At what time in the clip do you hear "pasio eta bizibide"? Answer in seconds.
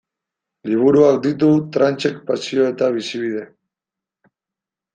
2.31-3.47